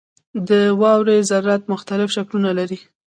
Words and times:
•د 0.47 0.49
واورې 0.81 1.17
ذرات 1.29 1.63
مختلف 1.73 2.09
شکلونه 2.15 2.49
لري. 2.59 2.79